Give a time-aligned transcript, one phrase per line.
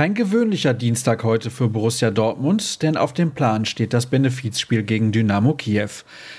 [0.00, 5.12] Kein gewöhnlicher Dienstag heute für Borussia Dortmund, denn auf dem Plan steht das Benefizspiel gegen
[5.12, 5.90] Dynamo Kiew.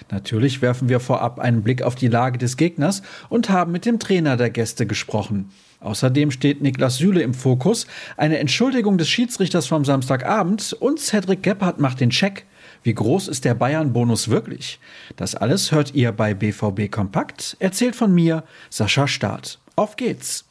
[0.10, 4.00] Natürlich werfen wir vorab einen Blick auf die Lage des Gegners und haben mit dem
[4.00, 5.52] Trainer der Gäste gesprochen.
[5.80, 7.86] Außerdem steht Niklas Süle im Fokus,
[8.18, 12.48] eine Entschuldigung des Schiedsrichters vom Samstagabend und Cedric Gebhardt macht den Check.
[12.82, 14.80] Wie groß ist der Bayern-Bonus wirklich?
[15.18, 19.60] Das alles hört ihr bei BVB Kompakt, erzählt von mir, Sascha Staat.
[19.76, 20.46] Auf geht's!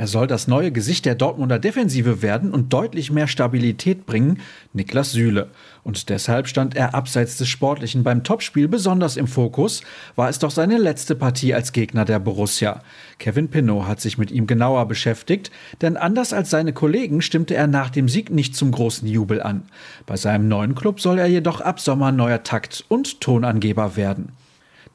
[0.00, 4.40] Er soll das neue Gesicht der Dortmunder Defensive werden und deutlich mehr Stabilität bringen,
[4.72, 5.50] Niklas Süle.
[5.82, 9.82] Und deshalb stand er abseits des Sportlichen beim Topspiel besonders im Fokus,
[10.16, 12.82] war es doch seine letzte Partie als Gegner der Borussia.
[13.18, 15.50] Kevin Pinot hat sich mit ihm genauer beschäftigt,
[15.82, 19.64] denn anders als seine Kollegen stimmte er nach dem Sieg nicht zum großen Jubel an.
[20.06, 24.32] Bei seinem neuen Club soll er jedoch ab Sommer neuer Takt und Tonangeber werden.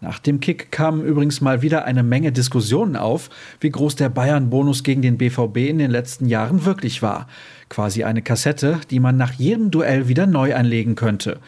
[0.02, 3.30] Nach dem Kick kamen übrigens mal wieder eine Menge Diskussionen auf,
[3.60, 7.28] wie groß der Bayern-Bonus gegen den BVB in den letzten Jahren wirklich war.
[7.70, 11.40] Quasi eine Kassette, die man nach jedem Duell wieder neu anlegen könnte.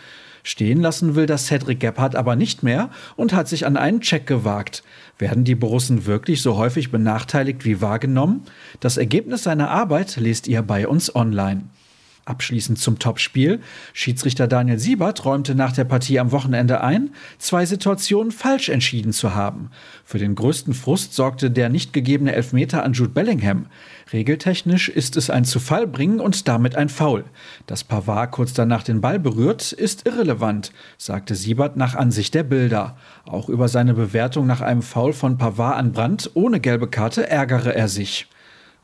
[0.43, 4.25] Stehen lassen will das Cedric Gebhardt aber nicht mehr und hat sich an einen Check
[4.25, 4.81] gewagt.
[5.19, 8.43] Werden die Borussen wirklich so häufig benachteiligt wie wahrgenommen?
[8.79, 11.63] Das Ergebnis seiner Arbeit lest ihr bei uns online.
[12.27, 13.61] Abschließend zum Topspiel.
[13.93, 19.33] Schiedsrichter Daniel Siebert räumte nach der Partie am Wochenende ein, zwei Situationen falsch entschieden zu
[19.33, 19.71] haben.
[20.03, 23.67] Für den größten Frust sorgte der nicht gegebene Elfmeter an Jude Bellingham.
[24.11, 27.23] Regeltechnisch ist es ein Zufallbringen und damit ein Foul.
[27.65, 32.97] Dass Pavard kurz danach den Ball berührt, ist irrelevant, sagte Siebert nach Ansicht der Bilder.
[33.25, 37.73] Auch über seine Bewertung nach einem Foul von Pavard an Brandt ohne gelbe Karte ärgere
[37.73, 38.27] er sich.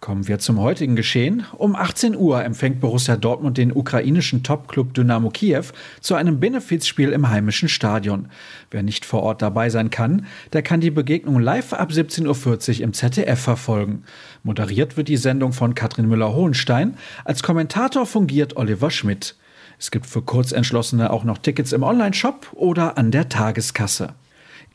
[0.03, 1.45] Kommen wir zum heutigen Geschehen.
[1.57, 5.63] Um 18 Uhr empfängt Borussia Dortmund den ukrainischen Topclub Dynamo Kiew
[6.01, 8.27] zu einem Benefizspiel im heimischen Stadion.
[8.69, 12.83] Wer nicht vor Ort dabei sein kann, der kann die Begegnung live ab 17.40 Uhr
[12.83, 14.03] im ZDF verfolgen.
[14.43, 16.97] Moderiert wird die Sendung von Katrin Müller-Hohenstein.
[17.23, 19.37] Als Kommentator fungiert Oliver Schmidt.
[19.79, 24.15] Es gibt für Kurzentschlossene auch noch Tickets im Onlineshop oder an der Tageskasse.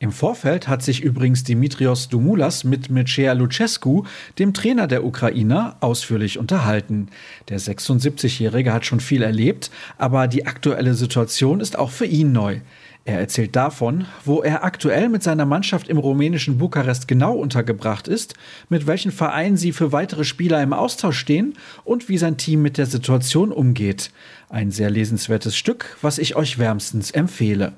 [0.00, 4.04] Im Vorfeld hat sich übrigens Dimitrios Dumoulas mit Mircea Lucescu,
[4.38, 7.08] dem Trainer der Ukrainer, ausführlich unterhalten.
[7.48, 12.60] Der 76-Jährige hat schon viel erlebt, aber die aktuelle Situation ist auch für ihn neu.
[13.06, 18.34] Er erzählt davon, wo er aktuell mit seiner Mannschaft im rumänischen Bukarest genau untergebracht ist,
[18.68, 21.54] mit welchen Vereinen sie für weitere Spieler im Austausch stehen
[21.84, 24.12] und wie sein Team mit der Situation umgeht.
[24.48, 27.72] Ein sehr lesenswertes Stück, was ich euch wärmstens empfehle.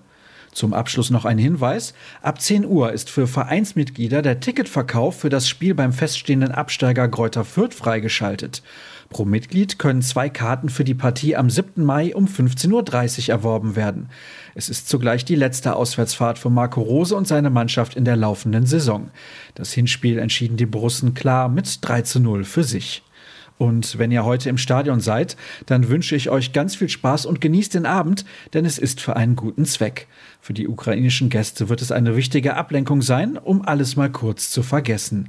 [0.53, 1.95] Zum Abschluss noch ein Hinweis.
[2.23, 7.45] Ab 10 Uhr ist für Vereinsmitglieder der Ticketverkauf für das Spiel beim feststehenden Absteiger Gräuter
[7.45, 8.63] Fürth freigeschaltet.
[9.11, 11.85] Pro Mitglied können zwei Karten für die Partie am 7.
[11.85, 14.09] Mai um 15.30 Uhr erworben werden.
[14.55, 18.67] Es ist zugleich die letzte Auswärtsfahrt von Marco Rose und seine Mannschaft in der laufenden
[18.67, 19.11] Saison.
[19.55, 23.03] Das Hinspiel entschieden die Borussen klar mit 3 zu 0 für sich.
[23.61, 27.43] Und wenn ihr heute im Stadion seid, dann wünsche ich euch ganz viel Spaß und
[27.43, 30.07] genießt den Abend, denn es ist für einen guten Zweck.
[30.41, 34.63] Für die ukrainischen Gäste wird es eine wichtige Ablenkung sein, um alles mal kurz zu
[34.63, 35.29] vergessen.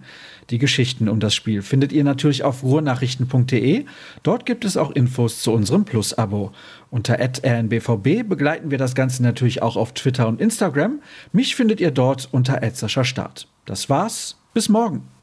[0.50, 3.84] Die Geschichten um das Spiel findet ihr natürlich auf ruhrnachrichten.de.
[4.24, 6.54] Dort gibt es auch Infos zu unserem Plus-Abo.
[6.90, 11.02] Unter rnbvb begleiten wir das Ganze natürlich auch auf Twitter und Instagram.
[11.34, 13.50] Mich findet ihr dort unter Start.
[13.66, 14.38] Das war's.
[14.54, 15.21] Bis morgen.